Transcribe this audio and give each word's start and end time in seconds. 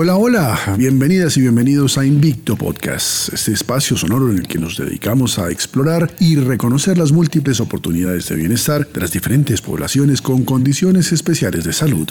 Hola, 0.00 0.14
hola, 0.14 0.76
bienvenidas 0.78 1.36
y 1.38 1.40
bienvenidos 1.40 1.98
a 1.98 2.06
Invicto 2.06 2.54
Podcast, 2.54 3.32
este 3.32 3.50
espacio 3.50 3.96
sonoro 3.96 4.30
en 4.30 4.38
el 4.38 4.46
que 4.46 4.56
nos 4.56 4.76
dedicamos 4.76 5.40
a 5.40 5.50
explorar 5.50 6.08
y 6.20 6.36
reconocer 6.36 6.96
las 6.96 7.10
múltiples 7.10 7.58
oportunidades 7.58 8.28
de 8.28 8.36
bienestar 8.36 8.86
de 8.86 9.00
las 9.00 9.10
diferentes 9.10 9.60
poblaciones 9.60 10.22
con 10.22 10.44
condiciones 10.44 11.10
especiales 11.10 11.64
de 11.64 11.72
salud. 11.72 12.08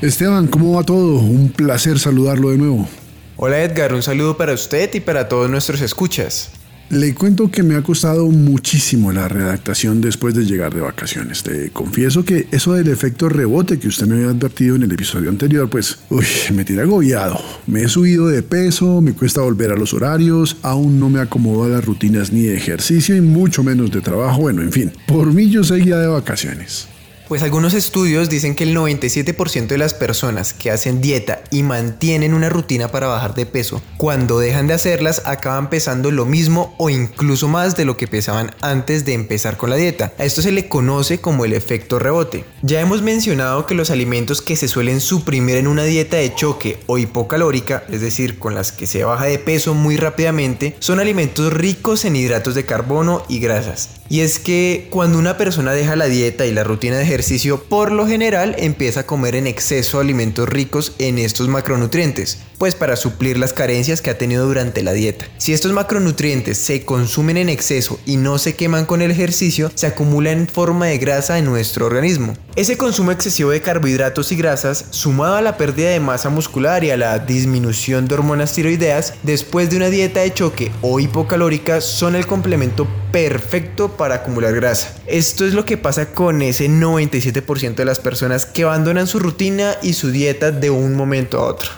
Esteban, 0.00 0.46
¿cómo 0.46 0.76
va 0.76 0.82
todo? 0.82 1.16
Un 1.16 1.50
placer 1.50 1.98
saludarlo 1.98 2.48
de 2.48 2.56
nuevo. 2.56 2.88
Hola 3.36 3.62
Edgar, 3.62 3.92
un 3.92 4.02
saludo 4.02 4.38
para 4.38 4.54
usted 4.54 4.88
y 4.94 5.00
para 5.00 5.28
todos 5.28 5.50
nuestros 5.50 5.82
escuchas. 5.82 6.50
Le 6.92 7.14
cuento 7.14 7.50
que 7.50 7.62
me 7.62 7.74
ha 7.74 7.80
costado 7.80 8.26
muchísimo 8.26 9.12
la 9.12 9.26
redactación 9.26 10.02
después 10.02 10.34
de 10.34 10.44
llegar 10.44 10.74
de 10.74 10.82
vacaciones. 10.82 11.42
Te 11.42 11.70
confieso 11.70 12.22
que 12.22 12.48
eso 12.50 12.74
del 12.74 12.88
efecto 12.88 13.30
rebote 13.30 13.78
que 13.78 13.88
usted 13.88 14.06
me 14.06 14.16
había 14.16 14.28
advertido 14.28 14.76
en 14.76 14.82
el 14.82 14.92
episodio 14.92 15.30
anterior, 15.30 15.70
pues, 15.70 16.00
uy, 16.10 16.26
me 16.52 16.66
tiene 16.66 16.82
agobiado. 16.82 17.40
Me 17.66 17.84
he 17.84 17.88
subido 17.88 18.28
de 18.28 18.42
peso, 18.42 19.00
me 19.00 19.14
cuesta 19.14 19.40
volver 19.40 19.72
a 19.72 19.76
los 19.76 19.94
horarios, 19.94 20.58
aún 20.60 21.00
no 21.00 21.08
me 21.08 21.20
acomodo 21.20 21.64
a 21.64 21.68
las 21.68 21.82
rutinas 21.82 22.30
ni 22.30 22.42
de 22.42 22.58
ejercicio 22.58 23.16
y 23.16 23.22
mucho 23.22 23.62
menos 23.62 23.90
de 23.90 24.02
trabajo. 24.02 24.42
Bueno, 24.42 24.60
en 24.60 24.70
fin, 24.70 24.92
por 25.06 25.32
mí 25.32 25.48
yo 25.48 25.64
seguía 25.64 25.96
de 25.96 26.08
vacaciones. 26.08 26.88
Pues 27.32 27.42
algunos 27.42 27.72
estudios 27.72 28.28
dicen 28.28 28.54
que 28.54 28.64
el 28.64 28.76
97% 28.76 29.68
de 29.68 29.78
las 29.78 29.94
personas 29.94 30.52
que 30.52 30.70
hacen 30.70 31.00
dieta 31.00 31.42
y 31.50 31.62
mantienen 31.62 32.34
una 32.34 32.50
rutina 32.50 32.88
para 32.88 33.06
bajar 33.06 33.34
de 33.34 33.46
peso, 33.46 33.80
cuando 33.96 34.38
dejan 34.38 34.66
de 34.66 34.74
hacerlas 34.74 35.22
acaban 35.24 35.70
pesando 35.70 36.10
lo 36.10 36.26
mismo 36.26 36.74
o 36.76 36.90
incluso 36.90 37.48
más 37.48 37.74
de 37.74 37.86
lo 37.86 37.96
que 37.96 38.06
pesaban 38.06 38.50
antes 38.60 39.06
de 39.06 39.14
empezar 39.14 39.56
con 39.56 39.70
la 39.70 39.76
dieta. 39.76 40.12
A 40.18 40.26
esto 40.26 40.42
se 40.42 40.52
le 40.52 40.68
conoce 40.68 41.22
como 41.22 41.46
el 41.46 41.54
efecto 41.54 41.98
rebote. 41.98 42.44
Ya 42.60 42.82
hemos 42.82 43.00
mencionado 43.00 43.64
que 43.64 43.74
los 43.74 43.90
alimentos 43.90 44.42
que 44.42 44.54
se 44.54 44.68
suelen 44.68 45.00
suprimir 45.00 45.56
en 45.56 45.68
una 45.68 45.84
dieta 45.84 46.18
de 46.18 46.34
choque 46.34 46.80
o 46.84 46.98
hipocalórica, 46.98 47.84
es 47.88 48.02
decir, 48.02 48.38
con 48.38 48.54
las 48.54 48.72
que 48.72 48.86
se 48.86 49.04
baja 49.04 49.24
de 49.24 49.38
peso 49.38 49.72
muy 49.72 49.96
rápidamente, 49.96 50.76
son 50.80 51.00
alimentos 51.00 51.50
ricos 51.50 52.04
en 52.04 52.14
hidratos 52.14 52.54
de 52.54 52.66
carbono 52.66 53.22
y 53.30 53.38
grasas. 53.38 54.01
Y 54.12 54.20
es 54.20 54.38
que 54.38 54.88
cuando 54.90 55.18
una 55.18 55.38
persona 55.38 55.72
deja 55.72 55.96
la 55.96 56.04
dieta 56.04 56.44
y 56.44 56.52
la 56.52 56.64
rutina 56.64 56.98
de 56.98 57.02
ejercicio, 57.02 57.62
por 57.62 57.90
lo 57.90 58.06
general 58.06 58.54
empieza 58.58 59.00
a 59.00 59.06
comer 59.06 59.36
en 59.36 59.46
exceso 59.46 60.00
alimentos 60.00 60.46
ricos 60.46 60.92
en 60.98 61.16
estos 61.16 61.48
macronutrientes, 61.48 62.36
pues 62.58 62.74
para 62.74 62.96
suplir 62.96 63.38
las 63.38 63.54
carencias 63.54 64.02
que 64.02 64.10
ha 64.10 64.18
tenido 64.18 64.44
durante 64.44 64.82
la 64.82 64.92
dieta. 64.92 65.24
Si 65.38 65.54
estos 65.54 65.72
macronutrientes 65.72 66.58
se 66.58 66.84
consumen 66.84 67.38
en 67.38 67.48
exceso 67.48 67.98
y 68.04 68.18
no 68.18 68.36
se 68.36 68.54
queman 68.54 68.84
con 68.84 69.00
el 69.00 69.10
ejercicio, 69.10 69.72
se 69.74 69.86
acumula 69.86 70.30
en 70.30 70.46
forma 70.46 70.88
de 70.88 70.98
grasa 70.98 71.38
en 71.38 71.46
nuestro 71.46 71.86
organismo. 71.86 72.34
Ese 72.54 72.76
consumo 72.76 73.12
excesivo 73.12 73.48
de 73.48 73.62
carbohidratos 73.62 74.30
y 74.30 74.36
grasas, 74.36 74.84
sumado 74.90 75.36
a 75.36 75.40
la 75.40 75.56
pérdida 75.56 75.88
de 75.88 76.00
masa 76.00 76.28
muscular 76.28 76.84
y 76.84 76.90
a 76.90 76.98
la 76.98 77.18
disminución 77.18 78.08
de 78.08 78.14
hormonas 78.16 78.52
tiroideas, 78.52 79.14
después 79.22 79.70
de 79.70 79.78
una 79.78 79.88
dieta 79.88 80.20
de 80.20 80.34
choque 80.34 80.70
o 80.82 81.00
hipocalórica, 81.00 81.80
son 81.80 82.14
el 82.14 82.26
complemento 82.26 82.86
perfecto 83.10 83.96
para 83.96 84.01
acumular 84.10 84.52
grasa. 84.54 84.92
Esto 85.06 85.46
es 85.46 85.54
lo 85.54 85.64
que 85.64 85.76
pasa 85.76 86.06
con 86.06 86.42
ese 86.42 86.68
97% 86.68 87.76
de 87.76 87.84
las 87.84 88.00
personas 88.00 88.46
que 88.46 88.64
abandonan 88.64 89.06
su 89.06 89.20
rutina 89.20 89.76
y 89.82 89.92
su 89.92 90.10
dieta 90.10 90.50
de 90.50 90.70
un 90.70 90.96
momento 90.96 91.38
a 91.38 91.44
otro. 91.44 91.70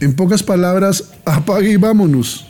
En 0.00 0.14
pocas 0.14 0.42
palabras, 0.42 1.04
apague 1.24 1.70
y 1.70 1.76
vámonos. 1.76 2.49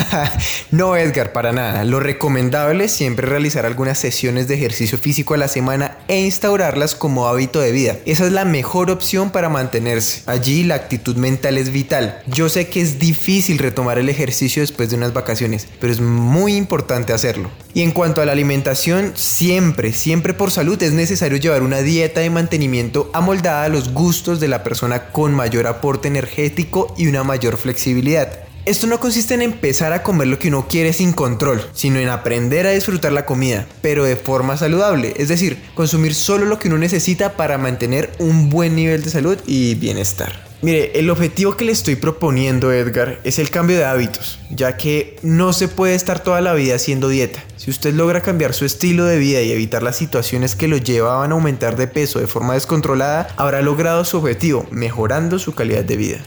no, 0.70 0.96
Edgar, 0.96 1.32
para 1.32 1.52
nada. 1.52 1.84
Lo 1.84 2.00
recomendable 2.00 2.84
es 2.84 2.92
siempre 2.92 3.26
realizar 3.26 3.66
algunas 3.66 3.98
sesiones 3.98 4.48
de 4.48 4.54
ejercicio 4.54 4.98
físico 4.98 5.34
a 5.34 5.36
la 5.36 5.48
semana 5.48 5.98
e 6.08 6.20
instaurarlas 6.20 6.94
como 6.94 7.26
hábito 7.26 7.60
de 7.60 7.72
vida. 7.72 7.96
Esa 8.06 8.26
es 8.26 8.32
la 8.32 8.44
mejor 8.44 8.90
opción 8.90 9.30
para 9.30 9.48
mantenerse. 9.48 10.22
Allí 10.26 10.64
la 10.64 10.76
actitud 10.76 11.16
mental 11.16 11.58
es 11.58 11.70
vital. 11.70 12.22
Yo 12.26 12.48
sé 12.48 12.68
que 12.68 12.80
es 12.80 12.98
difícil 12.98 13.58
retomar 13.58 13.98
el 13.98 14.08
ejercicio 14.08 14.62
después 14.62 14.90
de 14.90 14.96
unas 14.96 15.12
vacaciones, 15.12 15.68
pero 15.80 15.92
es 15.92 16.00
muy 16.00 16.56
importante 16.56 17.12
hacerlo. 17.12 17.50
Y 17.74 17.82
en 17.82 17.92
cuanto 17.92 18.20
a 18.20 18.26
la 18.26 18.32
alimentación, 18.32 19.12
siempre, 19.14 19.92
siempre 19.92 20.34
por 20.34 20.50
salud 20.50 20.82
es 20.82 20.92
necesario 20.92 21.38
llevar 21.38 21.62
una 21.62 21.80
dieta 21.80 22.20
de 22.20 22.30
mantenimiento 22.30 23.10
amoldada 23.14 23.64
a 23.64 23.68
los 23.68 23.92
gustos 23.92 24.40
de 24.40 24.48
la 24.48 24.62
persona 24.62 25.10
con 25.10 25.32
mayor 25.32 25.66
aporte 25.66 26.08
energético 26.08 26.94
y 26.98 27.06
una 27.06 27.24
mayor 27.24 27.56
flexibilidad. 27.56 28.41
Esto 28.64 28.86
no 28.86 29.00
consiste 29.00 29.34
en 29.34 29.42
empezar 29.42 29.92
a 29.92 30.04
comer 30.04 30.28
lo 30.28 30.38
que 30.38 30.46
uno 30.46 30.68
quiere 30.68 30.92
sin 30.92 31.12
control, 31.12 31.68
sino 31.72 31.98
en 31.98 32.08
aprender 32.08 32.64
a 32.64 32.70
disfrutar 32.70 33.10
la 33.10 33.26
comida, 33.26 33.66
pero 33.80 34.04
de 34.04 34.14
forma 34.14 34.56
saludable, 34.56 35.14
es 35.16 35.26
decir, 35.26 35.60
consumir 35.74 36.14
solo 36.14 36.46
lo 36.46 36.60
que 36.60 36.68
uno 36.68 36.78
necesita 36.78 37.36
para 37.36 37.58
mantener 37.58 38.12
un 38.20 38.50
buen 38.50 38.76
nivel 38.76 39.02
de 39.02 39.10
salud 39.10 39.36
y 39.48 39.74
bienestar. 39.74 40.46
Mire, 40.62 40.96
el 40.96 41.10
objetivo 41.10 41.56
que 41.56 41.64
le 41.64 41.72
estoy 41.72 41.96
proponiendo, 41.96 42.72
Edgar, 42.72 43.18
es 43.24 43.40
el 43.40 43.50
cambio 43.50 43.76
de 43.76 43.84
hábitos, 43.84 44.38
ya 44.48 44.76
que 44.76 45.16
no 45.22 45.52
se 45.52 45.66
puede 45.66 45.96
estar 45.96 46.22
toda 46.22 46.40
la 46.40 46.54
vida 46.54 46.76
haciendo 46.76 47.08
dieta. 47.08 47.42
Si 47.56 47.68
usted 47.68 47.92
logra 47.92 48.20
cambiar 48.20 48.54
su 48.54 48.64
estilo 48.64 49.06
de 49.06 49.18
vida 49.18 49.42
y 49.42 49.50
evitar 49.50 49.82
las 49.82 49.96
situaciones 49.96 50.54
que 50.54 50.68
lo 50.68 50.76
llevaban 50.76 51.32
a 51.32 51.34
aumentar 51.34 51.74
de 51.74 51.88
peso 51.88 52.20
de 52.20 52.28
forma 52.28 52.54
descontrolada, 52.54 53.26
habrá 53.36 53.60
logrado 53.60 54.04
su 54.04 54.18
objetivo, 54.18 54.68
mejorando 54.70 55.40
su 55.40 55.52
calidad 55.52 55.82
de 55.82 55.96
vida. 55.96 56.22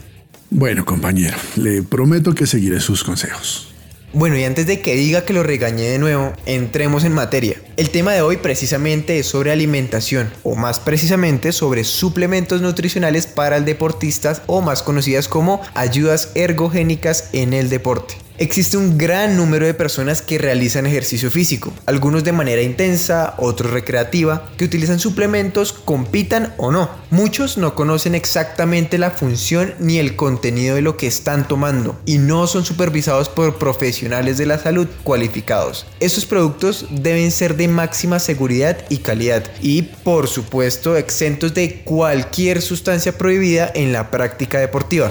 Bueno, 0.50 0.84
compañero, 0.84 1.36
le 1.56 1.82
prometo 1.82 2.34
que 2.34 2.46
seguiré 2.46 2.80
sus 2.80 3.02
consejos. 3.02 3.72
Bueno, 4.12 4.38
y 4.38 4.44
antes 4.44 4.66
de 4.66 4.80
que 4.80 4.94
diga 4.94 5.24
que 5.24 5.34
lo 5.34 5.42
regañé 5.42 5.90
de 5.90 5.98
nuevo, 5.98 6.32
entremos 6.46 7.04
en 7.04 7.12
materia. 7.12 7.60
El 7.76 7.90
tema 7.90 8.12
de 8.12 8.22
hoy 8.22 8.38
precisamente 8.38 9.18
es 9.18 9.26
sobre 9.26 9.50
alimentación, 9.50 10.30
o 10.42 10.54
más 10.54 10.78
precisamente 10.78 11.52
sobre 11.52 11.84
suplementos 11.84 12.62
nutricionales 12.62 13.26
para 13.26 13.56
el 13.56 13.64
deportista 13.64 14.42
o 14.46 14.62
más 14.62 14.82
conocidas 14.82 15.28
como 15.28 15.60
ayudas 15.74 16.30
ergogénicas 16.34 17.28
en 17.32 17.52
el 17.52 17.68
deporte. 17.68 18.14
Existe 18.38 18.76
un 18.76 18.98
gran 18.98 19.34
número 19.34 19.64
de 19.64 19.72
personas 19.72 20.20
que 20.20 20.36
realizan 20.36 20.84
ejercicio 20.84 21.30
físico, 21.30 21.72
algunos 21.86 22.22
de 22.22 22.32
manera 22.32 22.60
intensa, 22.60 23.34
otros 23.38 23.70
recreativa, 23.70 24.50
que 24.58 24.66
utilizan 24.66 24.98
suplementos, 24.98 25.72
compitan 25.72 26.52
o 26.58 26.70
no. 26.70 26.90
Muchos 27.10 27.56
no 27.56 27.74
conocen 27.74 28.14
exactamente 28.14 28.98
la 28.98 29.10
función 29.10 29.74
ni 29.78 29.98
el 29.98 30.16
contenido 30.16 30.74
de 30.74 30.82
lo 30.82 30.98
que 30.98 31.06
están 31.06 31.48
tomando 31.48 31.98
y 32.04 32.18
no 32.18 32.46
son 32.46 32.66
supervisados 32.66 33.30
por 33.30 33.56
profesionales 33.56 34.36
de 34.36 34.44
la 34.44 34.58
salud 34.58 34.86
cualificados. 35.02 35.86
Estos 35.98 36.26
productos 36.26 36.84
deben 36.90 37.30
ser 37.30 37.56
de 37.56 37.68
máxima 37.68 38.18
seguridad 38.18 38.76
y 38.90 38.98
calidad 38.98 39.44
y 39.62 39.80
por 39.80 40.28
supuesto 40.28 40.96
exentos 40.96 41.54
de 41.54 41.80
cualquier 41.84 42.60
sustancia 42.60 43.16
prohibida 43.16 43.72
en 43.74 43.94
la 43.94 44.10
práctica 44.10 44.58
deportiva. 44.60 45.10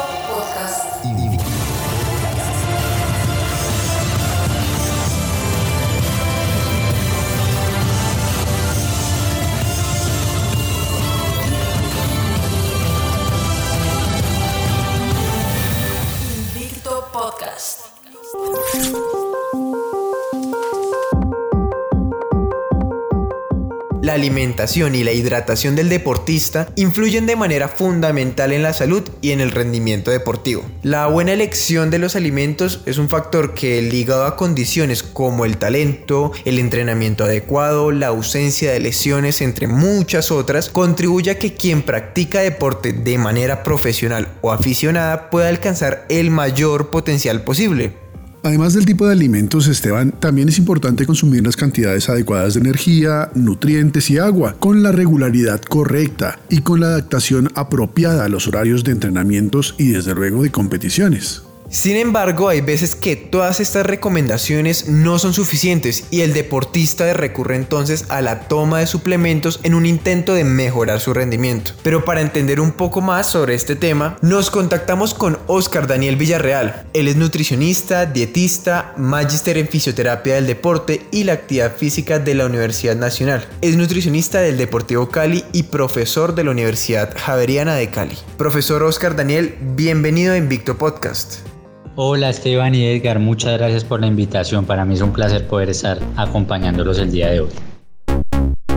alimentación 24.21 24.93
y 24.93 25.03
la 25.03 25.11
hidratación 25.11 25.75
del 25.75 25.89
deportista 25.89 26.69
influyen 26.75 27.25
de 27.25 27.35
manera 27.35 27.67
fundamental 27.67 28.53
en 28.53 28.61
la 28.61 28.73
salud 28.73 29.03
y 29.21 29.31
en 29.31 29.41
el 29.41 29.51
rendimiento 29.51 30.11
deportivo. 30.11 30.63
La 30.83 31.07
buena 31.07 31.33
elección 31.33 31.89
de 31.89 31.97
los 31.97 32.15
alimentos 32.15 32.81
es 32.85 32.97
un 32.97 33.09
factor 33.09 33.53
que 33.53 33.81
ligado 33.81 34.25
a 34.25 34.35
condiciones 34.35 35.01
como 35.01 35.45
el 35.45 35.57
talento, 35.57 36.31
el 36.45 36.59
entrenamiento 36.59 37.23
adecuado, 37.23 37.91
la 37.91 38.07
ausencia 38.07 38.71
de 38.71 38.79
lesiones, 38.79 39.41
entre 39.41 39.67
muchas 39.67 40.31
otras, 40.31 40.69
contribuye 40.69 41.31
a 41.31 41.39
que 41.39 41.53
quien 41.53 41.81
practica 41.81 42.41
deporte 42.41 42.93
de 42.93 43.17
manera 43.17 43.63
profesional 43.63 44.27
o 44.41 44.51
aficionada 44.51 45.29
pueda 45.29 45.49
alcanzar 45.49 46.05
el 46.09 46.29
mayor 46.29 46.91
potencial 46.91 47.43
posible. 47.43 47.93
Además 48.43 48.73
del 48.73 48.87
tipo 48.87 49.05
de 49.05 49.13
alimentos, 49.13 49.67
Esteban, 49.67 50.13
también 50.13 50.49
es 50.49 50.57
importante 50.57 51.05
consumir 51.05 51.45
las 51.45 51.55
cantidades 51.55 52.09
adecuadas 52.09 52.55
de 52.55 52.61
energía, 52.61 53.29
nutrientes 53.35 54.09
y 54.09 54.17
agua, 54.17 54.55
con 54.57 54.81
la 54.81 54.91
regularidad 54.91 55.61
correcta 55.61 56.39
y 56.49 56.61
con 56.61 56.79
la 56.79 56.87
adaptación 56.87 57.49
apropiada 57.53 58.25
a 58.25 58.29
los 58.29 58.47
horarios 58.47 58.83
de 58.83 58.93
entrenamientos 58.93 59.75
y 59.77 59.89
desde 59.89 60.15
luego 60.15 60.41
de 60.41 60.49
competiciones. 60.49 61.43
Sin 61.71 61.95
embargo, 61.95 62.49
hay 62.49 62.59
veces 62.59 62.97
que 62.97 63.15
todas 63.15 63.61
estas 63.61 63.85
recomendaciones 63.85 64.89
no 64.89 65.19
son 65.19 65.33
suficientes 65.33 66.03
y 66.11 66.19
el 66.19 66.33
deportista 66.33 67.13
recurre 67.13 67.55
entonces 67.55 68.07
a 68.09 68.19
la 68.19 68.41
toma 68.49 68.79
de 68.79 68.87
suplementos 68.87 69.61
en 69.63 69.73
un 69.75 69.85
intento 69.85 70.33
de 70.33 70.43
mejorar 70.43 70.99
su 70.99 71.13
rendimiento. 71.13 71.71
Pero 71.81 72.03
para 72.03 72.19
entender 72.19 72.59
un 72.59 72.73
poco 72.73 72.99
más 72.99 73.27
sobre 73.27 73.55
este 73.55 73.77
tema, 73.77 74.17
nos 74.21 74.51
contactamos 74.51 75.13
con 75.13 75.39
Oscar 75.47 75.87
Daniel 75.87 76.17
Villarreal. 76.17 76.87
Él 76.91 77.07
es 77.07 77.15
nutricionista, 77.15 78.05
dietista, 78.05 78.93
magíster 78.97 79.57
en 79.57 79.69
fisioterapia 79.69 80.35
del 80.35 80.47
deporte 80.47 81.05
y 81.09 81.23
la 81.23 81.33
actividad 81.33 81.73
física 81.77 82.19
de 82.19 82.35
la 82.35 82.47
Universidad 82.47 82.97
Nacional. 82.97 83.47
Es 83.61 83.77
nutricionista 83.77 84.41
del 84.41 84.57
Deportivo 84.57 85.07
Cali 85.07 85.45
y 85.53 85.63
profesor 85.63 86.35
de 86.35 86.43
la 86.43 86.51
Universidad 86.51 87.15
Javeriana 87.17 87.75
de 87.75 87.89
Cali. 87.89 88.17
Profesor 88.37 88.83
Oscar 88.83 89.15
Daniel, 89.15 89.55
bienvenido 89.61 90.33
a 90.33 90.37
Invicto 90.37 90.77
Podcast. 90.77 91.49
Hola 91.97 92.29
Esteban 92.29 92.73
y 92.73 92.85
Edgar, 92.85 93.19
muchas 93.19 93.57
gracias 93.57 93.83
por 93.83 93.99
la 93.99 94.07
invitación. 94.07 94.63
Para 94.63 94.85
mí 94.85 94.93
es 94.93 95.01
un 95.01 95.11
placer 95.11 95.45
poder 95.45 95.69
estar 95.69 95.99
acompañándolos 96.15 96.97
el 96.99 97.11
día 97.11 97.29
de 97.31 97.41
hoy. 97.41 97.49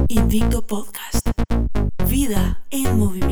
Invicto 0.08 0.66
Podcast. 0.66 1.28
Vida 2.10 2.60
en 2.72 2.98
movimiento. 2.98 3.23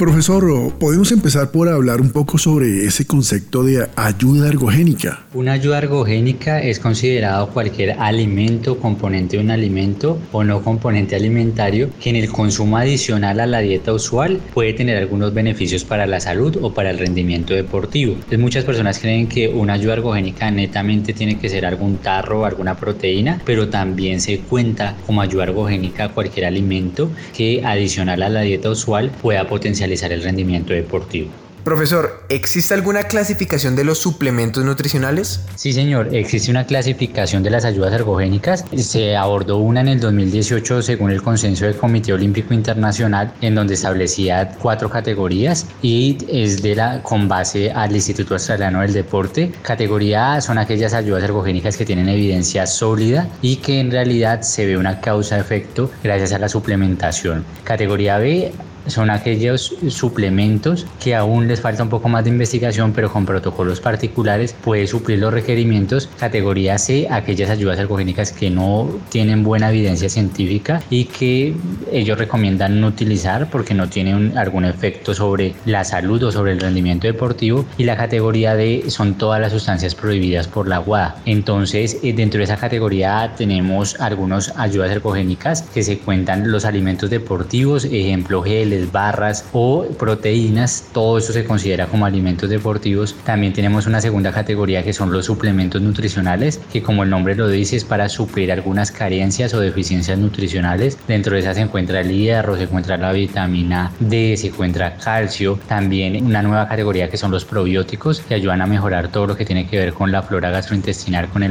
Profesor, 0.00 0.72
podemos 0.78 1.12
empezar 1.12 1.50
por 1.50 1.68
hablar 1.68 2.00
un 2.00 2.08
poco 2.08 2.38
sobre 2.38 2.86
ese 2.86 3.06
concepto 3.06 3.62
de 3.64 3.86
ayuda 3.96 4.48
ergogénica. 4.48 5.26
Una 5.34 5.52
ayuda 5.52 5.76
ergogénica 5.76 6.58
es 6.62 6.80
considerado 6.80 7.50
cualquier 7.50 7.90
alimento, 8.00 8.78
componente 8.78 9.36
de 9.36 9.42
un 9.42 9.50
alimento 9.50 10.18
o 10.32 10.42
no 10.42 10.62
componente 10.62 11.16
alimentario 11.16 11.90
que 12.00 12.08
en 12.08 12.16
el 12.16 12.30
consumo 12.30 12.78
adicional 12.78 13.40
a 13.40 13.46
la 13.46 13.58
dieta 13.58 13.92
usual 13.92 14.40
puede 14.54 14.72
tener 14.72 14.96
algunos 14.96 15.34
beneficios 15.34 15.84
para 15.84 16.06
la 16.06 16.18
salud 16.18 16.56
o 16.62 16.72
para 16.72 16.88
el 16.88 16.98
rendimiento 16.98 17.52
deportivo. 17.52 18.14
Entonces, 18.14 18.38
muchas 18.38 18.64
personas 18.64 18.98
creen 19.00 19.28
que 19.28 19.48
una 19.48 19.74
ayuda 19.74 19.92
ergogénica 19.92 20.50
netamente 20.50 21.12
tiene 21.12 21.38
que 21.38 21.50
ser 21.50 21.66
algún 21.66 21.98
tarro 21.98 22.40
o 22.40 22.44
alguna 22.46 22.74
proteína, 22.74 23.38
pero 23.44 23.68
también 23.68 24.22
se 24.22 24.38
cuenta 24.38 24.96
como 25.04 25.20
ayuda 25.20 25.42
ergogénica 25.42 26.08
cualquier 26.08 26.46
alimento 26.46 27.10
que 27.36 27.62
adicional 27.62 28.22
a 28.22 28.30
la 28.30 28.40
dieta 28.40 28.70
usual 28.70 29.10
pueda 29.20 29.46
potencializar 29.46 29.89
el 30.12 30.22
rendimiento 30.22 30.72
deportivo. 30.72 31.30
Profesor, 31.64 32.24
¿existe 32.30 32.72
alguna 32.72 33.04
clasificación 33.04 33.76
de 33.76 33.84
los 33.84 33.98
suplementos 33.98 34.64
nutricionales? 34.64 35.44
Sí, 35.56 35.74
señor, 35.74 36.14
existe 36.14 36.50
una 36.50 36.64
clasificación 36.64 37.42
de 37.42 37.50
las 37.50 37.66
ayudas 37.66 37.92
ergogénicas. 37.92 38.64
Se 38.76 39.14
abordó 39.14 39.58
una 39.58 39.82
en 39.82 39.88
el 39.88 40.00
2018 40.00 40.80
según 40.80 41.10
el 41.10 41.22
consenso 41.22 41.66
del 41.66 41.76
Comité 41.76 42.14
Olímpico 42.14 42.54
Internacional, 42.54 43.34
en 43.42 43.54
donde 43.54 43.74
establecía 43.74 44.56
cuatro 44.58 44.88
categorías 44.88 45.66
y 45.82 46.16
es 46.28 46.62
de 46.62 46.76
la 46.76 47.02
con 47.02 47.28
base 47.28 47.70
al 47.70 47.94
Instituto 47.94 48.34
Australiano 48.34 48.80
del 48.80 48.94
Deporte. 48.94 49.52
Categoría 49.60 50.34
A 50.34 50.40
son 50.40 50.56
aquellas 50.56 50.94
ayudas 50.94 51.22
ergogénicas 51.24 51.76
que 51.76 51.84
tienen 51.84 52.08
evidencia 52.08 52.66
sólida 52.66 53.28
y 53.42 53.56
que 53.56 53.80
en 53.80 53.90
realidad 53.90 54.40
se 54.42 54.64
ve 54.64 54.78
una 54.78 55.00
causa-efecto 55.00 55.90
gracias 56.02 56.32
a 56.32 56.38
la 56.38 56.48
suplementación. 56.48 57.44
Categoría 57.64 58.16
B 58.16 58.50
son 58.86 59.10
aquellos 59.10 59.74
suplementos 59.88 60.86
que 61.02 61.14
aún 61.14 61.48
les 61.48 61.60
falta 61.60 61.82
un 61.82 61.88
poco 61.88 62.08
más 62.08 62.24
de 62.24 62.30
investigación, 62.30 62.92
pero 62.92 63.12
con 63.12 63.26
protocolos 63.26 63.80
particulares 63.80 64.54
puede 64.64 64.86
suplir 64.86 65.18
los 65.18 65.32
requerimientos. 65.32 66.08
Categoría 66.18 66.78
C, 66.78 67.06
aquellas 67.10 67.50
ayudas 67.50 67.78
ergogénicas 67.78 68.32
que 68.32 68.50
no 68.50 68.88
tienen 69.08 69.42
buena 69.42 69.70
evidencia 69.70 70.08
científica 70.08 70.82
y 70.90 71.04
que 71.04 71.54
ellos 71.92 72.18
recomiendan 72.18 72.80
no 72.80 72.88
utilizar 72.88 73.50
porque 73.50 73.74
no 73.74 73.88
tienen 73.88 74.36
algún 74.36 74.64
efecto 74.64 75.14
sobre 75.14 75.54
la 75.64 75.84
salud 75.84 76.22
o 76.22 76.32
sobre 76.32 76.52
el 76.52 76.60
rendimiento 76.60 77.06
deportivo. 77.06 77.64
Y 77.78 77.84
la 77.84 77.96
categoría 77.96 78.54
D 78.54 78.84
son 78.88 79.14
todas 79.14 79.40
las 79.40 79.52
sustancias 79.52 79.94
prohibidas 79.94 80.48
por 80.48 80.68
la 80.68 80.80
WADA. 80.80 81.16
Entonces, 81.26 81.98
eh, 82.02 82.12
dentro 82.12 82.38
de 82.38 82.44
esa 82.44 82.56
categoría 82.56 83.22
A 83.22 83.34
tenemos 83.34 84.00
algunas 84.00 84.52
ayudas 84.56 84.90
ergogénicas 84.90 85.62
que 85.62 85.82
se 85.82 85.98
cuentan 85.98 86.50
los 86.50 86.64
alimentos 86.64 87.10
deportivos, 87.10 87.84
ejemplo 87.84 88.42
gel, 88.42 88.69
barras 88.92 89.44
o 89.52 89.86
proteínas, 89.98 90.84
todo 90.92 91.18
eso 91.18 91.32
se 91.32 91.44
considera 91.44 91.86
como 91.86 92.06
alimentos 92.06 92.48
deportivos. 92.50 93.14
También 93.24 93.52
tenemos 93.52 93.86
una 93.86 94.00
segunda 94.00 94.32
categoría 94.32 94.82
que 94.82 94.92
son 94.92 95.12
los 95.12 95.26
suplementos 95.26 95.82
nutricionales, 95.82 96.60
que 96.72 96.82
como 96.82 97.02
el 97.02 97.10
nombre 97.10 97.34
lo 97.34 97.48
dice 97.48 97.76
es 97.76 97.84
para 97.84 98.08
suplir 98.08 98.52
algunas 98.52 98.90
carencias 98.90 99.54
o 99.54 99.60
deficiencias 99.60 100.18
nutricionales. 100.18 100.98
Dentro 101.06 101.34
de 101.34 101.40
esas 101.40 101.56
se 101.56 101.62
encuentra 101.62 102.00
el 102.00 102.10
hierro, 102.10 102.56
se 102.56 102.64
encuentra 102.64 102.96
la 102.96 103.12
vitamina 103.12 103.92
D, 104.00 104.36
se 104.36 104.48
encuentra 104.48 104.96
calcio. 104.96 105.58
También 105.68 106.24
una 106.24 106.42
nueva 106.42 106.68
categoría 106.68 107.08
que 107.08 107.16
son 107.16 107.30
los 107.30 107.44
probióticos, 107.44 108.20
que 108.20 108.34
ayudan 108.34 108.62
a 108.62 108.66
mejorar 108.66 109.08
todo 109.08 109.26
lo 109.26 109.36
que 109.36 109.44
tiene 109.44 109.66
que 109.66 109.78
ver 109.78 109.92
con 109.92 110.12
la 110.12 110.22
flora 110.22 110.50
gastrointestinal, 110.50 111.28
con 111.28 111.42
el, 111.42 111.50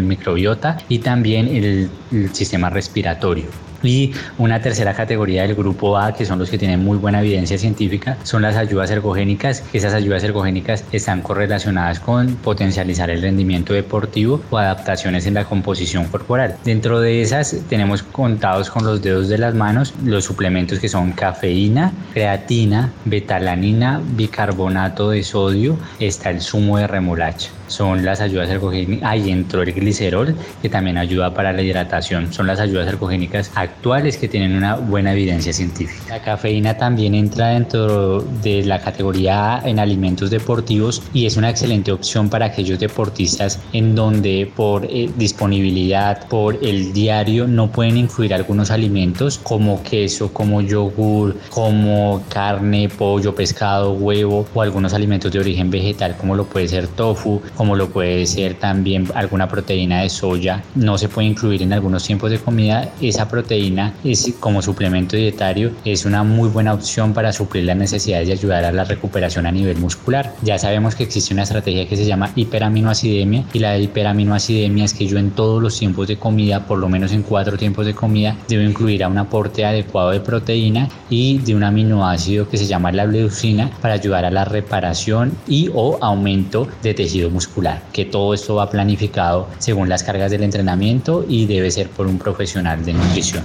microbiota 0.00 0.78
y 0.88 0.98
también 1.00 1.48
el 1.48 1.90
sistema 2.32 2.70
respiratorio. 2.70 3.46
Y 3.82 4.12
una 4.38 4.60
tercera 4.60 4.94
categoría 4.94 5.42
del 5.42 5.54
grupo 5.54 5.96
A, 5.98 6.12
que 6.14 6.24
son 6.24 6.38
los 6.38 6.50
que 6.50 6.58
tienen 6.58 6.82
muy 6.82 6.98
buena 6.98 7.20
evidencia 7.20 7.58
científica, 7.58 8.18
son 8.24 8.42
las 8.42 8.56
ayudas 8.56 8.90
ergogénicas. 8.90 9.62
Esas 9.72 9.94
ayudas 9.94 10.24
ergogénicas 10.24 10.84
están 10.92 11.22
correlacionadas 11.22 12.00
con 12.00 12.34
potencializar 12.36 13.10
el 13.10 13.22
rendimiento 13.22 13.72
deportivo 13.72 14.40
o 14.50 14.58
adaptaciones 14.58 15.26
en 15.26 15.34
la 15.34 15.44
composición 15.44 16.06
corporal. 16.06 16.56
Dentro 16.64 17.00
de 17.00 17.22
esas 17.22 17.56
tenemos 17.68 18.02
contados 18.02 18.70
con 18.70 18.84
los 18.84 19.02
dedos 19.02 19.28
de 19.28 19.38
las 19.38 19.54
manos 19.54 19.94
los 20.04 20.24
suplementos 20.24 20.78
que 20.78 20.88
son 20.88 21.12
cafeína, 21.12 21.92
creatina, 22.12 22.92
betalanina, 23.04 24.00
bicarbonato 24.16 25.10
de 25.10 25.22
sodio, 25.22 25.78
está 26.00 26.30
el 26.30 26.40
zumo 26.40 26.78
de 26.78 26.86
remolacha 26.86 27.50
son 27.68 28.04
las 28.04 28.20
ayudas 28.20 28.48
ergogénicas. 28.48 29.08
Ahí 29.08 29.30
entró 29.30 29.62
el 29.62 29.72
glicerol, 29.72 30.34
que 30.60 30.68
también 30.68 30.98
ayuda 30.98 31.32
para 31.32 31.52
la 31.52 31.62
hidratación. 31.62 32.32
Son 32.32 32.46
las 32.46 32.60
ayudas 32.60 32.88
ergogénicas 32.88 33.50
actuales 33.54 34.16
que 34.16 34.28
tienen 34.28 34.56
una 34.56 34.74
buena 34.76 35.12
evidencia 35.12 35.52
científica. 35.52 36.02
La 36.08 36.22
cafeína 36.22 36.76
también 36.76 37.14
entra 37.14 37.48
dentro 37.48 38.22
de 38.42 38.64
la 38.64 38.80
categoría 38.80 39.62
en 39.64 39.78
alimentos 39.78 40.30
deportivos 40.30 41.02
y 41.12 41.26
es 41.26 41.36
una 41.36 41.50
excelente 41.50 41.92
opción 41.92 42.28
para 42.28 42.46
aquellos 42.46 42.78
deportistas 42.78 43.60
en 43.72 43.94
donde 43.94 44.50
por 44.54 44.84
eh, 44.84 45.10
disponibilidad, 45.16 46.26
por 46.28 46.58
el 46.64 46.92
diario, 46.92 47.46
no 47.46 47.70
pueden 47.70 47.96
incluir 47.96 48.34
algunos 48.34 48.70
alimentos 48.70 49.38
como 49.38 49.82
queso, 49.82 50.32
como 50.32 50.60
yogur, 50.60 51.36
como 51.50 52.22
carne, 52.28 52.88
pollo, 52.88 53.34
pescado, 53.34 53.92
huevo 53.92 54.46
o 54.54 54.62
algunos 54.62 54.94
alimentos 54.94 55.30
de 55.32 55.38
origen 55.38 55.70
vegetal 55.70 56.16
como 56.16 56.34
lo 56.34 56.44
puede 56.44 56.68
ser 56.68 56.86
tofu, 56.88 57.40
como 57.58 57.74
lo 57.74 57.90
puede 57.90 58.24
ser 58.24 58.54
también 58.54 59.08
alguna 59.16 59.48
proteína 59.48 60.02
de 60.02 60.08
soya, 60.08 60.62
no 60.76 60.96
se 60.96 61.08
puede 61.08 61.26
incluir 61.26 61.60
en 61.60 61.72
algunos 61.72 62.04
tiempos 62.04 62.30
de 62.30 62.38
comida. 62.38 62.88
Esa 63.00 63.28
proteína 63.28 63.94
es, 64.04 64.32
como 64.38 64.62
suplemento 64.62 65.16
dietario 65.16 65.72
es 65.84 66.04
una 66.04 66.22
muy 66.22 66.48
buena 66.50 66.72
opción 66.72 67.12
para 67.12 67.32
suplir 67.32 67.64
las 67.64 67.76
necesidades 67.76 68.28
y 68.28 68.32
ayudar 68.32 68.64
a 68.64 68.70
la 68.70 68.84
recuperación 68.84 69.44
a 69.44 69.50
nivel 69.50 69.76
muscular. 69.78 70.32
Ya 70.42 70.56
sabemos 70.56 70.94
que 70.94 71.02
existe 71.02 71.34
una 71.34 71.42
estrategia 71.42 71.88
que 71.88 71.96
se 71.96 72.06
llama 72.06 72.30
hiperaminoacidemia 72.36 73.46
y 73.52 73.58
la 73.58 73.76
hiperaminoacidemia 73.76 74.84
es 74.84 74.94
que 74.94 75.08
yo 75.08 75.18
en 75.18 75.32
todos 75.32 75.60
los 75.60 75.76
tiempos 75.76 76.06
de 76.06 76.16
comida, 76.16 76.64
por 76.64 76.78
lo 76.78 76.88
menos 76.88 77.10
en 77.10 77.24
cuatro 77.24 77.58
tiempos 77.58 77.86
de 77.86 77.94
comida, 77.94 78.36
debo 78.46 78.62
incluir 78.62 79.02
a 79.02 79.08
un 79.08 79.18
aporte 79.18 79.64
adecuado 79.64 80.12
de 80.12 80.20
proteína 80.20 80.88
y 81.10 81.38
de 81.38 81.56
un 81.56 81.64
aminoácido 81.64 82.48
que 82.48 82.56
se 82.56 82.66
llama 82.66 82.92
la 82.92 83.04
leucina 83.04 83.68
para 83.82 83.94
ayudar 83.94 84.24
a 84.24 84.30
la 84.30 84.44
reparación 84.44 85.32
y 85.48 85.70
o 85.74 85.98
aumento 86.00 86.68
de 86.84 86.94
tejido 86.94 87.30
muscular 87.30 87.47
que 87.92 88.04
todo 88.04 88.34
esto 88.34 88.54
va 88.54 88.70
planificado 88.70 89.48
según 89.58 89.88
las 89.88 90.02
cargas 90.02 90.30
del 90.30 90.42
entrenamiento 90.42 91.24
y 91.28 91.46
debe 91.46 91.70
ser 91.70 91.88
por 91.88 92.06
un 92.06 92.18
profesional 92.18 92.84
de 92.84 92.92
nutrición. 92.92 93.44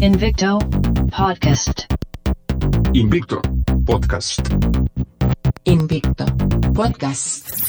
Invicto 0.00 0.58
Podcast. 1.16 1.82
Invicto 2.94 3.42
Podcast. 3.84 4.40
Invicto 5.64 6.24
Podcast. 6.72 7.59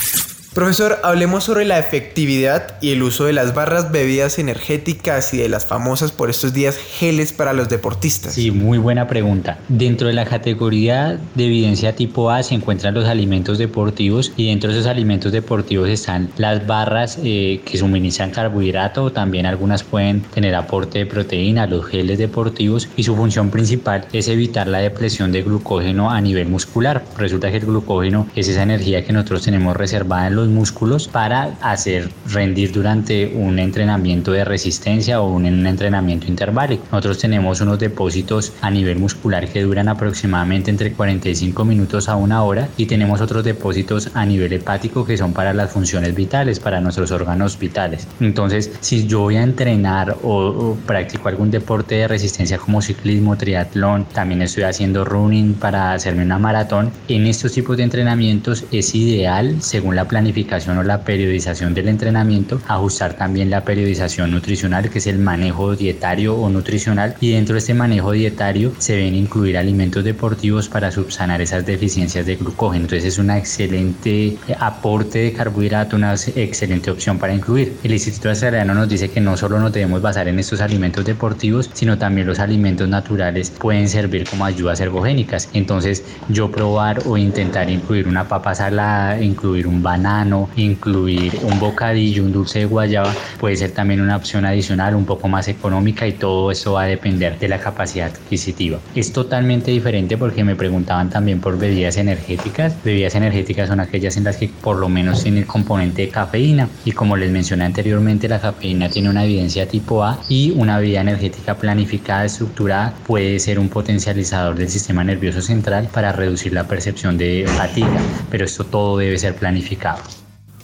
Profesor, 0.54 1.00
hablemos 1.04 1.46
sobre 1.46 1.64
la 1.64 1.80
efectividad 1.80 2.76
y 2.82 2.92
el 2.92 3.04
uso 3.04 3.24
de 3.24 3.32
las 3.32 3.56
barras, 3.56 3.90
bebidas 3.90 4.38
energéticas 4.38 5.34
y 5.34 5.38
de 5.38 5.48
las 5.48 5.66
famosas 5.66 6.12
por 6.12 6.30
estos 6.30 6.52
días 6.52 6.76
geles 6.76 7.32
para 7.32 7.54
los 7.54 7.70
deportistas. 7.70 8.34
Sí, 8.34 8.52
muy 8.52 8.78
buena 8.78 9.08
pregunta. 9.08 9.60
Dentro 9.70 10.10
de 10.10 10.14
la 10.14 10.26
categoría 10.26 11.18
de 11.36 11.46
evidencia 11.46 11.96
tipo 11.96 12.30
A 12.32 12.44
se 12.44 12.54
encuentran 12.54 12.94
los 12.94 13.06
alimentos 13.06 13.60
deportivos 13.60 14.34
y 14.36 14.48
dentro 14.48 14.70
de 14.70 14.80
esos 14.80 14.92
alimentos 14.92 15.32
deportivos 15.32 15.88
están 15.88 16.30
las 16.36 16.68
barras 16.68 17.18
eh, 17.24 17.62
que 17.64 17.78
suministran 17.78 18.32
carbohidrato, 18.32 19.10
también 19.14 19.46
algunas 19.46 19.84
pueden 19.84 20.22
tener 20.22 20.54
aporte 20.56 21.00
de 21.00 21.06
proteína, 21.06 21.66
los 21.66 21.86
geles 21.86 22.18
deportivos 22.18 22.90
y 22.98 23.04
su 23.04 23.16
función 23.16 23.52
principal 23.52 24.06
es 24.12 24.28
evitar 24.28 24.68
la 24.68 24.80
depresión 24.80 25.32
de 25.32 25.44
glucógeno 25.44 26.12
a 26.12 26.20
nivel 26.20 26.50
muscular. 26.50 27.06
Resulta 27.18 27.50
que 27.50 27.58
el 27.58 27.68
glucógeno 27.68 28.28
es 28.36 28.50
esa 28.50 28.64
energía 28.64 29.06
que 29.06 29.14
nosotros 29.14 29.44
tenemos 29.44 29.78
reservada 29.78 30.28
en 30.28 30.36
los 30.36 30.41
músculos 30.50 31.08
para 31.08 31.56
hacer 31.62 32.10
rendir 32.30 32.72
durante 32.72 33.34
un 33.36 33.60
entrenamiento 33.60 34.32
de 34.32 34.46
resistencia 34.46 35.22
o 35.22 35.32
un, 35.32 35.46
entrenamiento 35.46 36.28
interválico. 36.28 36.84
Nosotros 36.92 37.20
tenemos 37.20 37.62
unos 37.62 37.80
depósitos 37.80 38.54
a 38.62 38.70
nivel 38.70 39.00
muscular 39.00 39.48
que 39.48 39.62
duran 39.62 39.88
aproximadamente 39.88 40.70
entre 40.72 40.94
45 40.94 41.66
minutos 41.66 42.10
a 42.10 42.16
una 42.16 42.44
hora 42.44 42.68
y 42.78 42.86
tenemos 42.86 43.22
otros 43.22 43.44
depósitos 43.44 44.10
a 44.14 44.26
nivel 44.26 44.54
hepático 44.54 45.06
que 45.06 45.18
son 45.18 45.34
para 45.34 45.54
las 45.54 45.72
funciones 45.72 46.16
vitales, 46.16 46.60
para 46.60 46.82
nuestros 46.82 47.12
órganos 47.12 47.58
vitales. 47.58 48.08
Entonces, 48.20 48.72
si 48.82 49.08
yo 49.08 49.22
voy 49.22 49.38
a 49.38 49.44
entrenar 49.44 50.18
o, 50.24 50.48
o 50.48 50.76
practico 50.86 51.30
algún 51.30 51.52
deporte 51.52 51.96
de 51.96 52.08
resistencia 52.08 52.58
como 52.58 52.82
ciclismo, 52.82 53.38
triatlón, 53.38 54.06
también 54.06 54.42
estoy 54.42 54.64
haciendo 54.64 55.06
running 55.06 55.54
para 55.54 55.94
hacerme 55.94 56.24
una 56.24 56.40
maratón, 56.40 56.92
en 57.08 57.28
estos 57.28 57.54
tipos 57.54 57.78
de 57.78 57.84
entrenamientos 57.84 58.66
es 58.72 58.96
ideal, 58.96 59.62
según 59.62 59.96
la 59.96 60.08
planificación, 60.08 60.31
o 60.32 60.84
la 60.84 61.04
periodización 61.04 61.74
del 61.74 61.88
entrenamiento, 61.88 62.62
ajustar 62.68 63.14
también 63.14 63.50
la 63.50 63.64
periodización 63.64 64.32
nutricional, 64.32 64.90
que 64.90 65.00
es 65.00 65.08
el 65.08 65.20
manejo 65.20 65.76
dietario 65.76 66.36
o 66.36 66.50
nutricional, 66.50 67.16
y 67.20 67.32
dentro 67.32 67.54
de 67.54 67.60
este 67.60 67.74
manejo 67.74 68.12
dietario 68.12 68.72
se 68.78 68.96
ven 68.96 69.14
incluir 69.16 69.58
alimentos 69.58 70.04
deportivos 70.04 70.70
para 70.70 70.92
subsanar 70.92 71.42
esas 71.42 71.66
deficiencias 71.66 72.26
de 72.26 72.36
glucógeno. 72.36 72.86
Entonces 72.86 73.14
es 73.14 73.20
una 73.20 73.38
excelente 73.38 74.38
aporte 74.60 75.20
de 75.20 75.34
carbohidrato, 75.34 75.96
una 75.96 76.14
excelente 76.14 76.90
opción 76.92 77.20
para 77.20 77.34
incluir. 77.34 77.78
El 77.84 77.92
Instituto 77.92 78.30
Australiano 78.30 78.74
nos 78.74 78.88
dice 78.90 79.10
que 79.10 79.22
no 79.22 79.38
solo 79.38 79.60
nos 79.60 79.74
debemos 79.74 80.02
basar 80.02 80.28
en 80.28 80.40
estos 80.40 80.62
alimentos 80.62 81.06
deportivos, 81.06 81.70
sino 81.74 81.98
también 81.98 82.28
los 82.28 82.40
alimentos 82.40 82.88
naturales 82.88 83.50
pueden 83.50 83.88
servir 83.88 84.28
como 84.30 84.46
ayudas 84.46 84.80
ergogénicas. 84.80 85.50
Entonces 85.54 86.04
yo 86.30 86.52
probar 86.52 87.02
o 87.06 87.18
intentar 87.18 87.70
incluir 87.70 88.08
una 88.08 88.28
papa 88.28 88.56
salada, 88.56 89.22
incluir 89.22 89.68
un 89.68 89.82
banano, 89.82 90.21
incluir 90.56 91.38
un 91.44 91.60
bocadillo, 91.60 92.24
un 92.24 92.32
dulce 92.32 92.60
de 92.60 92.66
guayaba, 92.66 93.14
puede 93.40 93.56
ser 93.56 93.72
también 93.72 94.02
una 94.02 94.16
opción 94.16 94.46
adicional, 94.46 94.96
un 94.96 95.06
poco 95.06 95.28
más 95.28 95.48
económica 95.48 96.08
y 96.08 96.14
todo 96.14 96.52
eso 96.52 96.74
va 96.74 96.84
a 96.84 96.86
depender 96.86 97.38
de 97.40 97.48
la 97.48 97.60
capacidad 97.60 98.08
adquisitiva. 98.08 98.80
Es 98.96 99.14
totalmente 99.14 99.72
diferente 99.72 100.18
porque 100.18 100.44
me 100.44 100.56
preguntaban 100.56 101.10
también 101.10 101.40
por 101.40 101.58
bebidas 101.58 101.98
energéticas. 101.98 102.76
Bebidas 102.84 103.16
energéticas 103.16 103.70
son 103.70 103.80
aquellas 103.80 104.18
en 104.18 104.24
las 104.26 104.38
que 104.38 104.50
por 104.50 104.78
lo 104.78 104.90
menos 104.90 105.24
tiene 105.24 105.40
el 105.40 105.46
componente 105.46 106.04
de 106.04 106.10
cafeína 106.10 106.68
y 106.86 106.92
como 106.92 107.18
les 107.18 107.32
mencioné 107.32 107.66
anteriormente, 107.66 108.28
la 108.28 108.40
cafeína 108.40 108.90
tiene 108.90 109.10
una 109.10 109.26
evidencia 109.26 109.68
tipo 109.68 110.04
A 110.04 110.20
y 110.30 110.52
una 110.52 110.78
bebida 110.78 111.02
energética 111.02 111.56
planificada, 111.56 112.26
estructurada, 112.26 112.94
puede 113.06 113.40
ser 113.40 113.60
un 113.60 113.70
potencializador 113.70 114.56
del 114.56 114.70
sistema 114.70 115.04
nervioso 115.04 115.42
central 115.42 115.90
para 115.92 116.12
reducir 116.12 116.54
la 116.54 116.68
percepción 116.68 117.18
de 117.18 117.46
fatiga, 117.48 118.00
pero 118.30 118.46
esto 118.46 118.64
todo 118.64 118.98
debe 118.98 119.18
ser 119.18 119.36
planificado. 119.36 120.02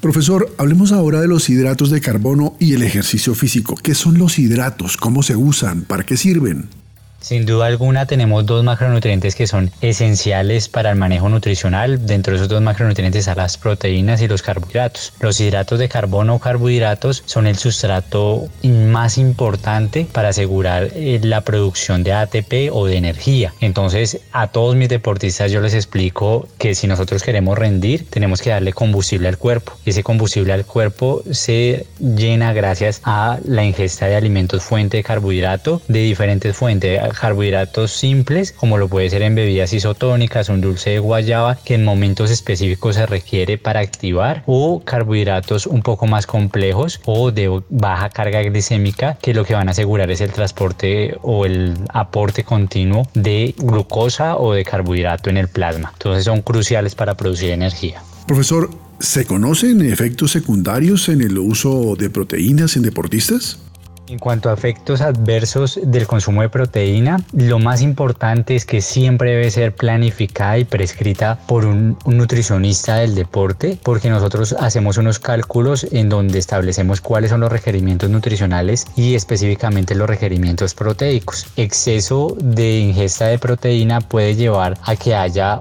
Profesor, 0.02 0.54
hablemos 0.60 0.92
ahora 0.92 1.22
de 1.22 1.28
los 1.28 1.50
hidratos 1.50 1.90
de 1.90 2.02
carbono 2.02 2.56
y 2.60 2.74
el 2.74 2.84
ejercicio 2.84 3.34
físico. 3.34 3.76
¿Qué 3.82 3.96
son 3.96 4.20
los 4.20 4.38
hidratos? 4.38 4.96
¿Cómo 4.96 5.24
se 5.24 5.36
usan? 5.36 5.82
¿Para 5.82 6.06
qué 6.06 6.18
sirven? 6.18 6.70
Sin 7.20 7.46
duda 7.46 7.66
alguna 7.66 8.06
tenemos 8.06 8.46
dos 8.46 8.64
macronutrientes 8.64 9.36
que 9.36 9.48
son 9.48 9.72
esenciales 9.82 10.70
para 10.70 10.92
el 10.92 10.98
manejo 10.98 11.30
nutricional. 11.30 12.06
Dentro 12.06 12.32
de 12.32 12.38
esos 12.38 12.48
dos 12.48 12.62
macronutrientes 12.62 13.22
están 13.22 13.38
las 13.38 13.58
proteínas 13.58 14.22
y 14.22 14.28
los 14.28 14.42
carbohidratos. 14.42 15.14
Los 15.20 15.40
hidratos 15.40 15.80
de 15.80 15.90
carbono 15.90 16.36
o 16.36 16.40
carbohidratos 16.40 17.24
son 17.26 17.48
el 17.48 17.58
sustrato 17.58 18.48
más 18.64 19.18
importante 19.18 20.08
para 20.12 20.30
asegurar 20.30 20.92
eh, 20.94 21.20
la 21.24 21.42
producción 21.42 22.04
de 22.04 22.14
ATP 22.14 22.72
o 22.72 22.86
de 22.86 22.98
energía. 22.98 23.54
Entonces 23.62 24.22
a 24.32 24.48
todos 24.48 24.76
mis 24.76 24.90
deportistas 24.90 25.52
yo 25.52 25.60
les 25.60 25.74
explico 25.74 26.48
que 26.60 26.76
si 26.76 26.88
nosotros 26.88 27.24
queremos 27.24 27.58
rendir 27.58 28.08
tenemos 28.10 28.42
que 28.42 28.52
darle 28.52 28.74
combustible 28.74 29.28
al 29.28 29.38
cuerpo. 29.38 29.74
Ese 29.86 30.04
combustible 30.04 30.54
al 30.54 30.66
cuerpo 30.66 31.24
se 31.32 31.88
llena 32.00 32.54
gracias 32.54 33.02
a 33.04 33.40
la 33.44 33.66
ingesta 33.66 34.06
de 34.06 34.16
alimentos 34.16 34.64
fuente 34.64 34.98
de 34.98 35.04
carbohidrato 35.04 35.82
de 35.88 36.00
diferentes 36.00 36.56
fuentes 36.56 37.07
carbohidratos 37.10 37.92
simples, 37.92 38.52
como 38.52 38.78
lo 38.78 38.88
puede 38.88 39.10
ser 39.10 39.22
en 39.22 39.36
bebidas 39.36 39.74
isotónicas, 39.74 40.50
un 40.50 40.62
dulce 40.62 40.92
de 40.92 41.00
guayaba 41.00 41.56
que 41.56 41.76
en 41.76 41.84
momentos 41.84 42.32
específicos 42.32 42.96
se 42.96 43.06
requiere 43.06 43.58
para 43.58 43.80
activar, 43.80 44.44
o 44.46 44.82
carbohidratos 44.84 45.68
un 45.68 45.82
poco 45.82 46.08
más 46.08 46.26
complejos 46.26 47.00
o 47.06 47.32
de 47.32 47.62
baja 47.70 48.10
carga 48.10 48.42
glicémica 48.42 49.18
que 49.22 49.34
lo 49.34 49.46
que 49.46 49.54
van 49.54 49.68
a 49.68 49.72
asegurar 49.72 50.10
es 50.12 50.22
el 50.22 50.32
transporte 50.32 51.16
o 51.22 51.46
el 51.46 51.76
aporte 51.94 52.44
continuo 52.44 53.08
de 53.14 53.54
glucosa 53.58 54.38
o 54.38 54.54
de 54.54 54.64
carbohidrato 54.64 55.30
en 55.30 55.38
el 55.38 55.48
plasma. 55.48 55.92
Entonces 55.94 56.26
son 56.26 56.42
cruciales 56.42 56.96
para 56.96 57.16
producir 57.16 57.52
energía. 57.52 58.02
Profesor, 58.28 58.70
¿se 59.00 59.26
conocen 59.26 59.82
efectos 59.82 60.32
secundarios 60.32 61.10
en 61.10 61.22
el 61.22 61.38
uso 61.38 61.96
de 61.96 62.10
proteínas 62.10 62.76
en 62.76 62.84
deportistas? 62.84 63.60
En 64.10 64.20
cuanto 64.20 64.50
a 64.50 64.54
efectos 64.54 65.02
adversos 65.02 65.80
del 65.84 66.08
consumo 66.08 66.42
de 66.42 66.48
proteína, 66.48 67.20
lo 67.34 67.60
más 67.60 67.82
importante 67.82 68.56
es 68.56 68.66
que 68.66 68.80
siempre 68.80 69.32
debe 69.32 69.52
ser 69.52 69.76
planificada 69.76 70.58
y 70.58 70.64
prescrita 70.64 71.40
por 71.46 71.66
un, 71.66 71.98
nutricionista 72.06 72.96
del 72.96 73.16
deporte, 73.16 73.78
porque 73.84 74.10
nosotros 74.10 74.56
hacemos 74.58 74.98
unos 74.98 75.20
cálculos 75.20 75.86
en 75.92 76.08
donde 76.08 76.40
establecemos 76.40 77.02
cuáles 77.02 77.32
son 77.32 77.42
los 77.42 77.52
requerimientos 77.52 78.10
nutricionales 78.10 78.86
y 78.96 79.16
específicamente 79.16 79.94
los 79.94 80.08
requerimientos 80.08 80.74
proteicos. 80.74 81.46
Exceso 81.58 82.38
de 82.40 82.80
ingesta 82.80 83.28
de 83.28 83.40
proteína 83.40 84.00
puede 84.00 84.36
llevar 84.36 84.78
a 84.84 84.96
que 84.96 85.16
haya 85.16 85.60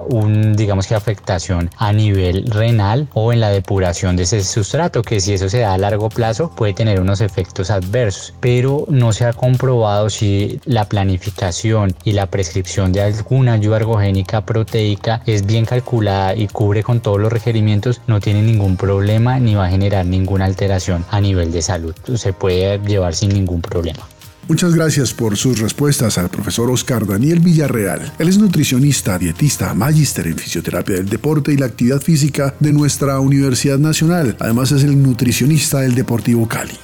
digamos 0.54 0.86
que 0.86 0.94
afectación 0.94 1.68
a 1.78 1.92
nivel 1.92 2.46
renal 2.46 3.08
o 3.12 3.32
en 3.32 3.40
la 3.40 3.50
depuración 3.50 4.16
de 4.16 4.22
ese 4.22 4.44
sustrato, 4.44 5.02
que 5.02 5.18
si 5.18 5.32
eso 5.32 5.48
se 5.48 5.60
da 5.60 5.74
a 5.74 5.78
largo 5.78 6.08
plazo 6.10 6.52
puede 6.54 6.74
tener 6.74 7.00
unos 7.00 7.20
efectos 7.20 7.70
adversos 7.70 8.35
pero 8.46 8.86
no 8.88 9.12
se 9.12 9.24
ha 9.24 9.32
comprobado 9.32 10.08
si 10.08 10.60
la 10.66 10.88
planificación 10.88 11.96
y 12.04 12.12
la 12.12 12.30
prescripción 12.30 12.92
de 12.92 13.02
alguna 13.02 13.54
ayuda 13.54 13.78
ergogénica 13.78 14.46
proteica 14.46 15.20
es 15.26 15.44
bien 15.44 15.64
calculada 15.64 16.36
y 16.36 16.46
cubre 16.46 16.84
con 16.84 17.00
todos 17.00 17.18
los 17.18 17.32
requerimientos, 17.32 18.00
no 18.06 18.20
tiene 18.20 18.42
ningún 18.42 18.76
problema 18.76 19.40
ni 19.40 19.56
va 19.56 19.66
a 19.66 19.68
generar 19.68 20.06
ninguna 20.06 20.44
alteración 20.44 21.04
a 21.10 21.20
nivel 21.20 21.50
de 21.50 21.60
salud. 21.60 21.92
Se 22.14 22.32
puede 22.32 22.78
llevar 22.86 23.16
sin 23.16 23.30
ningún 23.30 23.62
problema. 23.62 24.06
Muchas 24.46 24.76
gracias 24.76 25.12
por 25.12 25.36
sus 25.36 25.58
respuestas 25.58 26.16
al 26.16 26.28
profesor 26.28 26.70
Oscar 26.70 27.04
Daniel 27.04 27.40
Villarreal. 27.40 28.12
Él 28.16 28.28
es 28.28 28.38
nutricionista, 28.38 29.18
dietista, 29.18 29.74
magíster 29.74 30.28
en 30.28 30.38
fisioterapia 30.38 30.94
del 30.94 31.08
deporte 31.08 31.52
y 31.52 31.56
la 31.56 31.66
actividad 31.66 32.00
física 32.00 32.54
de 32.60 32.72
nuestra 32.72 33.18
Universidad 33.18 33.80
Nacional. 33.80 34.36
Además 34.38 34.70
es 34.70 34.84
el 34.84 35.02
nutricionista 35.02 35.80
del 35.80 35.96
Deportivo 35.96 36.46
Cali. 36.46 36.78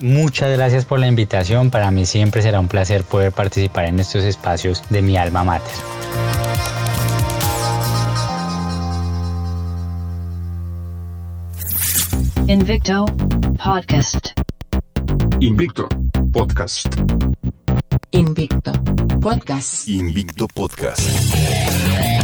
Muchas 0.00 0.56
gracias 0.56 0.84
por 0.84 1.00
la 1.00 1.08
invitación. 1.08 1.70
Para 1.70 1.90
mí 1.90 2.06
siempre 2.06 2.42
será 2.42 2.60
un 2.60 2.68
placer 2.68 3.04
poder 3.04 3.32
participar 3.32 3.86
en 3.86 3.98
estos 3.98 4.24
espacios 4.24 4.82
de 4.90 5.02
mi 5.02 5.16
alma 5.16 5.44
mater. 5.44 5.74
Invicto 12.46 13.04
Podcast. 13.62 14.28
Invicto 15.40 15.88
Podcast. 16.32 16.86
Invicto 18.12 18.72
Podcast. 19.20 19.88
Invicto 19.88 20.48
Podcast. 20.48 22.17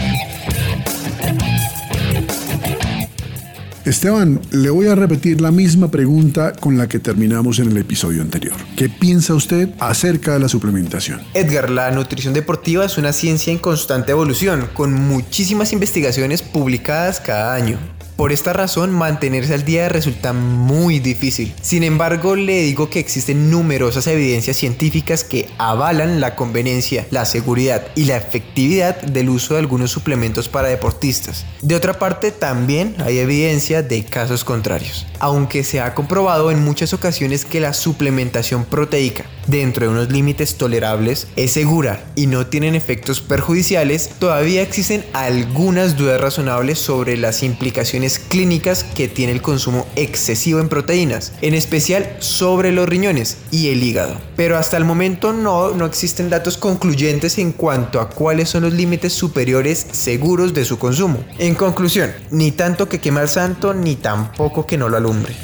Esteban, 3.84 4.40
le 4.50 4.70
voy 4.70 4.86
a 4.86 4.94
repetir 4.94 5.42
la 5.42 5.50
misma 5.50 5.90
pregunta 5.90 6.52
con 6.52 6.78
la 6.78 6.88
que 6.88 6.98
terminamos 6.98 7.58
en 7.58 7.70
el 7.70 7.76
episodio 7.76 8.22
anterior. 8.22 8.56
¿Qué 8.76 8.88
piensa 8.88 9.34
usted 9.34 9.68
acerca 9.78 10.32
de 10.32 10.38
la 10.38 10.48
suplementación? 10.48 11.20
Edgar, 11.34 11.68
la 11.68 11.90
nutrición 11.90 12.32
deportiva 12.32 12.86
es 12.86 12.96
una 12.96 13.12
ciencia 13.12 13.52
en 13.52 13.58
constante 13.58 14.12
evolución, 14.12 14.70
con 14.72 14.94
muchísimas 14.94 15.74
investigaciones 15.74 16.40
publicadas 16.40 17.20
cada 17.20 17.54
año. 17.54 17.78
Por 18.16 18.30
esta 18.30 18.52
razón, 18.52 18.92
mantenerse 18.92 19.54
al 19.54 19.64
día 19.64 19.88
resulta 19.88 20.32
muy 20.32 21.00
difícil. 21.00 21.52
Sin 21.60 21.82
embargo, 21.82 22.36
le 22.36 22.62
digo 22.62 22.88
que 22.88 23.00
existen 23.00 23.50
numerosas 23.50 24.06
evidencias 24.06 24.56
científicas 24.56 25.24
que 25.24 25.48
avalan 25.58 26.20
la 26.20 26.36
conveniencia, 26.36 27.08
la 27.10 27.24
seguridad 27.24 27.88
y 27.96 28.04
la 28.04 28.16
efectividad 28.16 29.00
del 29.02 29.30
uso 29.30 29.54
de 29.54 29.60
algunos 29.60 29.90
suplementos 29.90 30.48
para 30.48 30.68
deportistas. 30.68 31.44
De 31.60 31.74
otra 31.74 31.98
parte, 31.98 32.30
también 32.30 32.94
hay 32.98 33.18
evidencia 33.18 33.82
de 33.82 34.04
casos 34.04 34.44
contrarios, 34.44 35.06
aunque 35.18 35.64
se 35.64 35.80
ha 35.80 35.94
comprobado 35.94 36.52
en 36.52 36.64
muchas 36.64 36.92
ocasiones 36.92 37.44
que 37.44 37.58
la 37.58 37.74
suplementación 37.74 38.64
proteica 38.64 39.24
dentro 39.48 39.86
de 39.86 39.92
unos 39.92 40.10
límites 40.10 40.56
tolerables 40.56 41.26
es 41.36 41.52
segura 41.52 42.04
y 42.14 42.28
no 42.28 42.46
tienen 42.46 42.74
efectos 42.76 43.20
perjudiciales, 43.20 44.10
todavía 44.18 44.62
existen 44.62 45.04
algunas 45.12 45.96
dudas 45.96 46.20
razonables 46.20 46.78
sobre 46.78 47.16
las 47.16 47.42
implicaciones 47.42 48.03
clínicas 48.18 48.84
que 48.84 49.08
tiene 49.08 49.32
el 49.32 49.42
consumo 49.42 49.86
excesivo 49.96 50.60
en 50.60 50.68
proteínas, 50.68 51.32
en 51.40 51.54
especial 51.54 52.16
sobre 52.18 52.72
los 52.72 52.88
riñones 52.88 53.38
y 53.50 53.68
el 53.68 53.82
hígado. 53.82 54.20
Pero 54.36 54.56
hasta 54.56 54.76
el 54.76 54.84
momento 54.84 55.32
no, 55.32 55.70
no 55.70 55.86
existen 55.86 56.30
datos 56.30 56.56
concluyentes 56.56 57.38
en 57.38 57.52
cuanto 57.52 58.00
a 58.00 58.10
cuáles 58.10 58.50
son 58.50 58.64
los 58.64 58.72
límites 58.72 59.12
superiores 59.12 59.86
seguros 59.92 60.54
de 60.54 60.64
su 60.64 60.78
consumo. 60.78 61.24
En 61.38 61.54
conclusión, 61.54 62.12
ni 62.30 62.52
tanto 62.52 62.88
que 62.88 63.00
queme 63.00 63.20
al 63.20 63.28
santo, 63.28 63.74
ni 63.74 63.96
tampoco 63.96 64.66
que 64.66 64.76
no 64.76 64.88
lo 64.88 64.96
alumbre. 64.96 65.34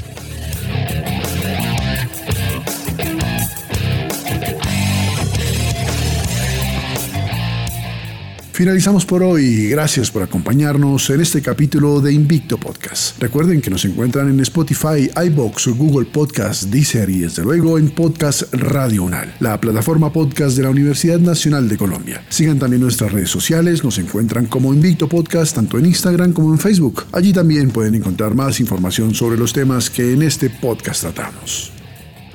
Finalizamos 8.61 9.07
por 9.07 9.23
hoy. 9.23 9.71
Gracias 9.71 10.11
por 10.11 10.23
acompañarnos 10.23 11.09
en 11.09 11.23
este 11.23 11.41
capítulo 11.41 12.03
de 12.03 12.13
Invicto 12.13 12.59
Podcast. 12.59 13.19
Recuerden 13.19 13.63
que 13.63 13.71
nos 13.71 13.87
encuentran 13.87 14.29
en 14.29 14.39
Spotify, 14.41 15.11
iBox, 15.29 15.69
Google 15.69 16.05
Podcast, 16.05 16.65
Deezer 16.65 17.09
y 17.09 17.21
desde 17.21 17.43
luego 17.43 17.79
en 17.79 17.89
Podcast 17.89 18.53
Radio 18.53 19.05
Unal, 19.05 19.35
la 19.41 19.59
plataforma 19.59 20.13
podcast 20.13 20.59
de 20.59 20.65
la 20.65 20.69
Universidad 20.69 21.19
Nacional 21.19 21.71
de 21.71 21.79
Colombia. 21.79 22.23
Sigan 22.29 22.59
también 22.59 22.83
nuestras 22.83 23.13
redes 23.13 23.31
sociales, 23.31 23.83
nos 23.83 23.97
encuentran 23.97 24.45
como 24.45 24.75
Invicto 24.75 25.09
Podcast 25.09 25.55
tanto 25.55 25.79
en 25.79 25.87
Instagram 25.87 26.35
como 26.35 26.53
en 26.53 26.59
Facebook. 26.59 27.07
Allí 27.13 27.33
también 27.33 27.71
pueden 27.71 27.95
encontrar 27.95 28.35
más 28.35 28.61
información 28.61 29.15
sobre 29.15 29.39
los 29.39 29.55
temas 29.55 29.89
que 29.89 30.13
en 30.13 30.21
este 30.21 30.51
podcast 30.51 31.01
tratamos. 31.01 31.80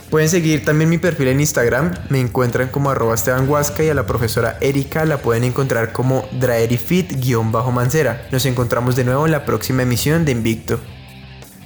Pueden 0.09 0.29
seguir 0.29 0.63
también 0.63 0.89
mi 0.89 0.97
perfil 0.97 1.29
en 1.29 1.39
Instagram, 1.39 1.93
me 2.09 2.19
encuentran 2.19 2.69
como 2.69 2.89
arroba 2.89 3.15
Esteban 3.15 3.49
y 3.79 3.89
a 3.89 3.93
la 3.93 4.05
profesora 4.05 4.57
Erika 4.61 5.03
la 5.03 5.17
pueden 5.17 5.43
encontrar 5.43 5.91
como 5.93 6.27
Draerifit-Mancera. 6.39 8.27
Nos 8.31 8.45
encontramos 8.45 8.95
de 8.95 9.03
nuevo 9.03 9.25
en 9.25 9.31
la 9.31 9.45
próxima 9.45 9.81
emisión 9.81 10.23
de 10.23 10.31
Invicto. 10.31 10.79